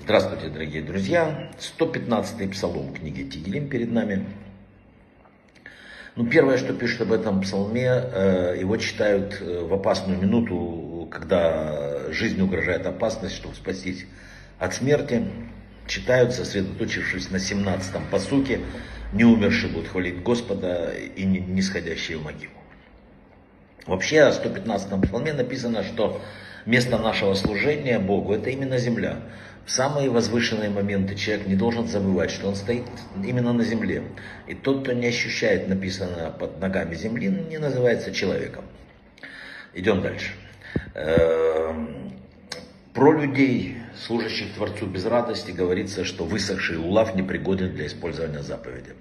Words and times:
Здравствуйте, 0.00 0.48
дорогие 0.48 0.80
друзья. 0.80 1.50
115-й 1.58 2.48
псалом 2.48 2.94
книги 2.94 3.22
Тигелим 3.24 3.68
перед 3.68 3.92
нами. 3.92 4.24
Ну, 6.16 6.26
первое, 6.26 6.56
что 6.56 6.72
пишут 6.72 7.02
об 7.02 7.12
этом 7.12 7.42
псалме, 7.42 7.86
э, 7.86 8.56
его 8.58 8.78
читают 8.78 9.42
э, 9.42 9.62
в 9.62 9.74
опасную 9.74 10.18
минуту, 10.18 11.06
когда 11.10 12.10
жизнь 12.10 12.40
угрожает 12.40 12.86
опасность, 12.86 13.34
чтобы 13.34 13.54
спастись 13.54 14.06
от 14.58 14.72
смерти. 14.74 15.22
Читают, 15.86 16.32
сосредоточившись 16.32 17.30
на 17.30 17.36
17-м 17.36 18.06
посуке, 18.10 18.60
не 19.12 19.26
умершие 19.26 19.70
будут 19.70 19.88
хвалить 19.88 20.22
Господа 20.22 20.94
и 20.94 21.26
не 21.26 21.60
сходящие 21.60 22.16
в 22.16 22.24
могилу. 22.24 22.63
Вообще, 23.86 24.30
в 24.30 24.44
115-м 24.44 25.02
псалме 25.02 25.32
написано, 25.32 25.84
что 25.84 26.20
место 26.66 26.98
нашего 26.98 27.34
служения 27.34 27.98
Богу– 27.98 28.32
это 28.34 28.50
именно 28.50 28.78
земля 28.78 29.18
в 29.66 29.70
самые 29.70 30.10
возвышенные 30.10 30.68
моменты 30.68 31.14
человек 31.14 31.46
не 31.46 31.54
должен 31.54 31.86
забывать, 31.88 32.30
что 32.30 32.48
он 32.48 32.54
стоит 32.54 32.84
именно 33.22 33.52
на 33.52 33.64
земле. 33.64 34.02
И 34.46 34.54
тот, 34.54 34.82
кто 34.82 34.92
не 34.92 35.06
ощущает 35.06 35.68
написанное 35.68 36.30
под 36.30 36.60
ногами 36.60 36.94
земли, 36.94 37.28
не 37.28 37.58
называется 37.58 38.12
человеком. 38.12 38.64
Идем 39.72 40.02
дальше. 40.02 40.32
Эм, 40.94 42.12
про 42.92 43.12
людей, 43.12 43.78
служащих 43.98 44.54
Творцу 44.54 44.86
без 44.86 45.04
радости, 45.04 45.50
говорится, 45.50 46.04
что 46.04 46.24
высохший 46.24 46.78
улав 46.78 47.14
непригоден 47.14 47.74
для 47.74 47.86
использования 47.86 48.42
заповеди. 48.42 48.94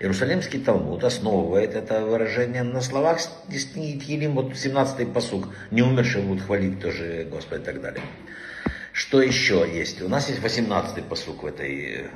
Иерусалимский 0.00 0.60
Талмуд 0.60 1.02
основывает 1.02 1.74
это 1.74 2.04
выражение 2.04 2.62
на 2.62 2.80
словах 2.80 3.18
Елим, 3.48 4.34
вот 4.34 4.52
17-й 4.52 5.06
посуг, 5.06 5.48
не 5.72 5.82
умершие 5.82 6.24
будут 6.24 6.44
хвалить 6.44 6.80
тоже 6.80 7.26
Господа 7.30 7.62
и 7.62 7.64
так 7.64 7.80
далее. 7.80 8.02
Что 8.92 9.20
еще 9.20 9.68
есть? 9.72 10.00
У 10.00 10.08
нас 10.08 10.28
есть 10.28 10.40
18-й 10.40 11.02
посук 11.02 11.42
в 11.42 11.46
этой 11.46 12.06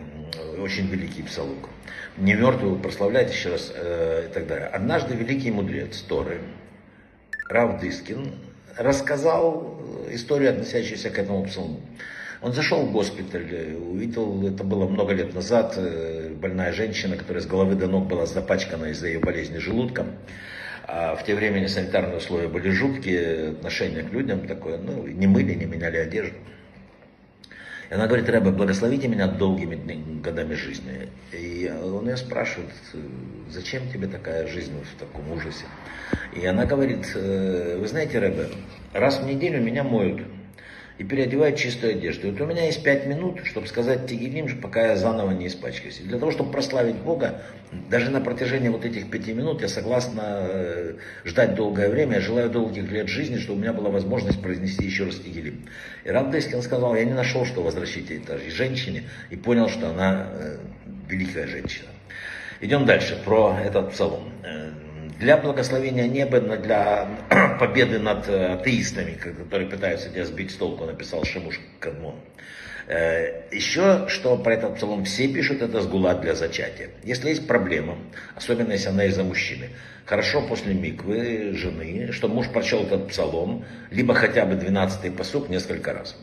очень 0.60 0.86
великий 0.86 1.22
псалук. 1.22 1.68
Не 2.16 2.34
мертвый 2.34 2.78
прославляет 2.78 3.30
еще 3.30 3.50
раз 3.50 3.72
э, 3.74 4.28
и 4.28 4.32
так 4.32 4.46
далее. 4.46 4.68
Однажды 4.68 5.14
великий 5.14 5.50
мудрец 5.50 6.00
Торы, 6.02 6.40
Рав 7.48 7.80
Дискин, 7.80 8.34
рассказал 8.76 9.81
историю, 10.14 10.50
относящуюся 10.50 11.10
к 11.10 11.18
этому 11.18 11.44
псалму. 11.44 11.80
Он 12.42 12.52
зашел 12.52 12.84
в 12.84 12.92
госпиталь, 12.92 13.76
увидел, 13.76 14.46
это 14.46 14.64
было 14.64 14.88
много 14.88 15.14
лет 15.14 15.32
назад, 15.32 15.74
э, 15.76 16.30
больная 16.34 16.72
женщина, 16.72 17.16
которая 17.16 17.40
с 17.40 17.46
головы 17.46 17.76
до 17.76 17.86
ног 17.86 18.08
была 18.08 18.26
запачкана 18.26 18.86
из-за 18.86 19.06
ее 19.06 19.20
болезни 19.20 19.58
желудком. 19.58 20.08
А 20.84 21.14
в 21.14 21.24
те 21.24 21.36
времена 21.36 21.68
санитарные 21.68 22.16
условия 22.16 22.48
были 22.48 22.70
жуткие, 22.70 23.50
отношение 23.50 24.02
к 24.02 24.12
людям 24.12 24.48
такое, 24.48 24.78
ну, 24.78 25.06
не 25.06 25.28
мыли, 25.28 25.54
не 25.54 25.66
меняли 25.66 25.98
одежду. 25.98 26.36
И 27.92 27.94
она 27.94 28.06
говорит, 28.06 28.26
Рэбе, 28.26 28.52
благословите 28.52 29.06
меня 29.06 29.26
долгими 29.26 29.76
годами 30.22 30.54
жизни. 30.54 31.10
И 31.30 31.70
он 31.70 32.08
ее 32.08 32.16
спрашивает, 32.16 32.70
зачем 33.50 33.86
тебе 33.92 34.06
такая 34.06 34.46
жизнь 34.46 34.72
в 34.82 34.98
таком 34.98 35.30
ужасе? 35.30 35.66
И 36.34 36.46
она 36.46 36.64
говорит, 36.64 37.12
«Э, 37.14 37.76
вы 37.78 37.86
знаете, 37.86 38.18
Рэбе, 38.18 38.48
раз 38.94 39.20
в 39.20 39.26
неделю 39.26 39.62
меня 39.62 39.84
моют 39.84 40.22
и 41.02 41.04
переодевает 41.04 41.56
чистую 41.56 41.94
одежду. 41.94 42.28
И 42.28 42.30
вот 42.30 42.40
у 42.40 42.46
меня 42.46 42.64
есть 42.64 42.84
пять 42.84 43.06
минут, 43.06 43.40
чтобы 43.44 43.66
сказать 43.66 44.06
Тигелим, 44.06 44.60
пока 44.60 44.86
я 44.86 44.96
заново 44.96 45.32
не 45.32 45.48
испачкаюсь. 45.48 45.98
И 45.98 46.04
для 46.04 46.16
того, 46.16 46.30
чтобы 46.30 46.52
прославить 46.52 46.94
Бога, 46.94 47.42
даже 47.90 48.10
на 48.10 48.20
протяжении 48.20 48.68
вот 48.68 48.84
этих 48.84 49.10
пяти 49.10 49.32
минут 49.32 49.62
я 49.62 49.68
согласна 49.68 50.22
э, 50.24 50.94
ждать 51.24 51.56
долгое 51.56 51.88
время. 51.88 52.14
Я 52.14 52.20
желаю 52.20 52.50
долгих 52.50 52.88
лет 52.92 53.08
жизни, 53.08 53.38
чтобы 53.38 53.58
у 53.58 53.62
меня 53.62 53.72
была 53.72 53.90
возможность 53.90 54.40
произнести 54.40 54.84
еще 54.84 55.04
раз 55.04 55.16
Тигелим. 55.16 55.66
И 56.04 56.08
Рав 56.08 56.32
сказал, 56.62 56.94
я 56.94 57.04
не 57.04 57.14
нашел, 57.14 57.44
что 57.44 57.62
возвращить 57.62 58.08
этой 58.12 58.48
женщине, 58.50 59.02
и 59.30 59.34
понял, 59.34 59.68
что 59.68 59.90
она 59.90 60.28
э, 60.30 60.58
великая 61.08 61.48
женщина. 61.48 61.88
Идем 62.60 62.86
дальше, 62.86 63.20
про 63.24 63.58
этот 63.60 63.90
псалом. 63.90 64.28
Для 65.18 65.36
благословения 65.36 66.06
неба, 66.06 66.40
для 66.40 67.08
победы 67.60 67.98
над 67.98 68.28
э, 68.28 68.54
атеистами, 68.54 69.12
которые 69.14 69.68
пытаются 69.68 70.08
тебя 70.08 70.24
сбить 70.24 70.50
с 70.50 70.54
толку, 70.56 70.84
написал 70.84 71.24
Шимуш 71.24 71.60
Кадмон. 71.80 72.16
Э, 72.88 73.42
Еще, 73.52 74.08
что 74.08 74.36
про 74.36 74.54
этот 74.54 74.76
псалом 74.76 75.04
все 75.04 75.28
пишут, 75.28 75.62
это 75.62 75.80
сгула 75.80 76.14
для 76.14 76.34
зачатия. 76.34 76.90
Если 77.04 77.28
есть 77.28 77.46
проблема, 77.46 77.96
особенно 78.34 78.72
если 78.72 78.88
она 78.88 79.04
из-за 79.04 79.22
мужчины, 79.22 79.70
хорошо 80.04 80.42
после 80.42 80.74
миквы 80.74 81.52
жены, 81.54 82.10
чтобы 82.12 82.34
муж 82.34 82.48
прочел 82.48 82.82
этот 82.82 83.08
псалом, 83.08 83.64
либо 83.90 84.14
хотя 84.14 84.44
бы 84.44 84.54
12-й 84.54 85.10
посук 85.10 85.48
несколько 85.48 85.92
раз. 85.92 86.16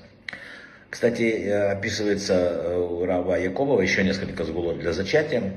Кстати, 0.89 1.21
э, 1.21 1.71
описывается 1.71 2.33
э, 2.33 2.77
у 2.77 3.05
Рава 3.05 3.35
Якобова 3.35 3.79
еще 3.81 4.03
несколько 4.03 4.43
сгулот 4.43 4.79
для 4.79 4.91
зачатия. 4.91 5.53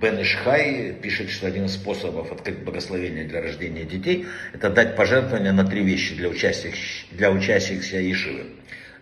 Бен 0.00 0.22
Ишхай 0.22 0.94
пишет, 0.94 1.28
что 1.28 1.46
один 1.46 1.66
из 1.66 1.74
способов 1.74 2.32
открыть 2.32 2.60
благословение 2.60 3.24
для 3.24 3.42
рождения 3.42 3.84
детей– 3.84 4.26
это 4.54 4.70
дать 4.70 4.96
пожертвования 4.96 5.52
на 5.52 5.66
три 5.66 5.82
вещи 5.84 6.14
для 6.14 6.30
участников, 6.30 6.78
для 7.10 7.30
учащихся 7.30 7.98
Ешивы. 7.98 8.44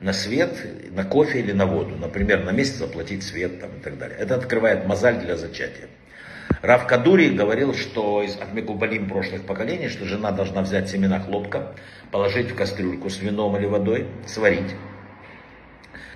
На 0.01 0.13
свет, 0.13 0.51
на 0.91 1.05
кофе 1.05 1.39
или 1.39 1.53
на 1.53 1.67
воду. 1.67 1.95
Например, 1.95 2.43
на 2.43 2.51
месяц 2.51 2.77
заплатить 2.77 3.23
свет 3.23 3.61
там, 3.61 3.71
и 3.79 3.81
так 3.81 3.97
далее. 3.97 4.19
Это 4.19 4.35
открывает 4.35 4.87
мозаль 4.87 5.21
для 5.21 5.37
зачатия. 5.37 5.87
Рав 6.63 6.87
Кадури 6.89 7.31
говорил, 7.31 7.75
что 7.75 8.23
из 8.23 8.37
от 8.37 8.53
Мекубалим 8.55 9.09
прошлых 9.09 9.43
поколений, 9.43 9.89
что 9.89 10.05
жена 10.05 10.33
должна 10.33 10.63
взять 10.63 10.91
семена 10.91 11.21
хлопка, 11.21 11.75
положить 12.11 12.51
в 12.51 12.57
кастрюльку 12.57 13.09
с 13.09 13.21
вином 13.21 13.57
или 13.57 13.67
водой, 13.67 14.09
сварить 14.27 14.75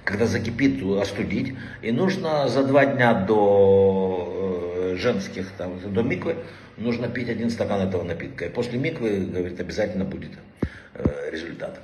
когда 0.05 0.27
закипит, 0.27 0.83
остудить. 1.01 1.55
И 1.83 1.91
нужно 1.91 2.49
за 2.49 2.63
два 2.65 2.87
дня 2.87 3.15
до 3.15 4.93
э, 4.93 4.97
женских, 4.97 5.51
там, 5.57 5.81
до 5.93 6.03
миквы, 6.03 6.37
нужно 6.77 7.09
пить 7.09 7.29
один 7.29 7.51
стакан 7.51 7.81
этого 7.81 8.03
напитка. 8.03 8.47
И 8.47 8.49
после 8.51 8.79
миквы, 8.79 9.21
говорит, 9.21 9.59
обязательно 9.59 10.05
будет 10.05 10.33
э, 10.95 11.31
результат. 11.33 11.81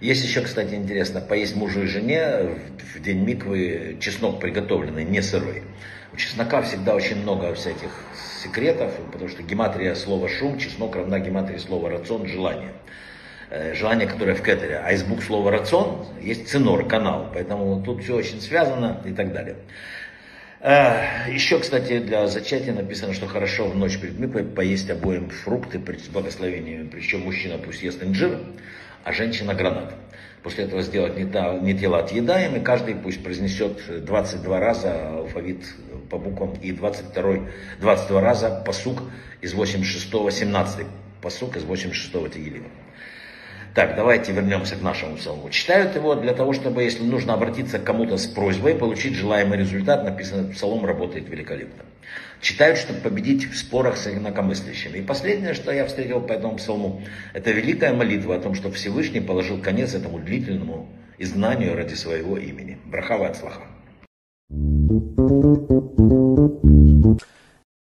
Есть 0.00 0.24
еще, 0.24 0.42
кстати, 0.42 0.74
интересно, 0.74 1.20
поесть 1.20 1.56
мужу 1.56 1.82
и 1.82 1.86
жене 1.86 2.56
в 2.94 3.00
день 3.00 3.24
миквы 3.24 3.96
чеснок 4.00 4.40
приготовленный, 4.40 5.04
не 5.04 5.20
сырой. 5.20 5.62
У 6.12 6.16
чеснока 6.16 6.62
всегда 6.62 6.94
очень 6.94 7.20
много 7.20 7.52
всяких 7.54 7.90
секретов, 8.42 8.92
потому 9.12 9.28
что 9.28 9.42
гематрия 9.42 9.94
слова 9.94 10.28
шум, 10.28 10.58
чеснок 10.58 10.96
равна 10.96 11.18
гематрии 11.18 11.58
слова 11.58 11.90
рацион, 11.90 12.26
желание. 12.28 12.72
Э, 13.50 13.72
желание, 13.74 14.06
которое 14.06 14.34
в 14.34 14.42
кетере. 14.42 14.78
А 14.84 14.92
из 14.92 15.02
букв 15.02 15.24
слова 15.24 15.50
рацион 15.50 16.06
есть 16.20 16.48
цинор, 16.48 16.86
канал. 16.86 17.30
Поэтому 17.32 17.82
тут 17.82 18.02
все 18.02 18.14
очень 18.14 18.42
связано 18.42 19.00
и 19.06 19.12
так 19.12 19.32
далее. 19.32 19.56
Э, 20.60 21.30
Еще, 21.30 21.58
кстати, 21.58 21.98
для 21.98 22.26
зачатия 22.26 22.74
написано, 22.74 23.14
что 23.14 23.26
хорошо 23.26 23.68
в 23.68 23.76
ночь 23.76 23.98
перед 23.98 24.18
миквой 24.18 24.44
поесть 24.44 24.90
обоим 24.90 25.30
фрукты 25.30 25.78
при 25.78 25.98
благословении. 26.12 26.86
Причем 26.92 27.20
мужчина 27.20 27.56
пусть 27.56 27.82
ест 27.82 28.02
инжир, 28.02 28.38
а 29.04 29.12
женщина 29.12 29.54
гранат. 29.54 29.94
После 30.42 30.64
этого 30.64 30.82
сделать 30.82 31.16
не, 31.16 31.24
та, 31.24 31.54
не 31.54 31.72
тело 31.72 32.00
отъедаем, 32.00 32.54
и 32.56 32.60
каждый 32.60 32.96
пусть 32.96 33.24
произнесет 33.24 34.04
22 34.04 34.60
раза 34.60 35.08
алфавит 35.16 35.64
по 36.10 36.18
буквам 36.18 36.52
и 36.62 36.72
22, 36.72 37.48
22 37.80 38.20
раза 38.20 38.62
посук 38.64 39.02
из 39.40 39.54
86-го, 39.54 40.30
17 40.30 40.86
посук 41.22 41.56
из 41.56 41.64
86-го 41.64 42.28
Тегелима. 42.28 42.68
Так, 43.78 43.94
давайте 43.94 44.32
вернемся 44.32 44.74
к 44.74 44.82
нашему 44.82 45.14
псалму. 45.14 45.50
Читают 45.50 45.94
его 45.94 46.16
для 46.16 46.34
того, 46.34 46.52
чтобы, 46.52 46.82
если 46.82 47.04
нужно 47.04 47.34
обратиться 47.34 47.78
к 47.78 47.84
кому-то 47.84 48.16
с 48.16 48.26
просьбой, 48.26 48.74
получить 48.74 49.14
желаемый 49.14 49.56
результат, 49.56 50.02
написано, 50.02 50.52
псалом 50.52 50.84
работает 50.84 51.28
великолепно. 51.28 51.84
Читают, 52.40 52.76
чтобы 52.76 52.98
победить 52.98 53.48
в 53.48 53.56
спорах 53.56 53.96
с 53.96 54.08
инакомыслящими. 54.08 54.98
И 54.98 55.02
последнее, 55.02 55.54
что 55.54 55.70
я 55.70 55.86
встретил 55.86 56.20
по 56.20 56.32
этому 56.32 56.56
псалму, 56.56 57.04
это 57.34 57.52
великая 57.52 57.94
молитва 57.94 58.34
о 58.34 58.40
том, 58.40 58.56
что 58.56 58.72
Всевышний 58.72 59.20
положил 59.20 59.62
конец 59.62 59.94
этому 59.94 60.18
длительному 60.18 60.88
изгнанию 61.16 61.76
ради 61.76 61.94
своего 61.94 62.36
имени. 62.36 62.78
Брахава 62.84 63.28
от 63.28 63.36
слаха. 63.36 63.62